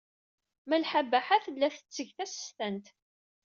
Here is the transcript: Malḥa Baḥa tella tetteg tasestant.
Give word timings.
Malḥa 0.69 1.01
Baḥa 1.11 1.37
tella 1.43 1.67
tetteg 1.75 2.09
tasestant. 2.17 2.87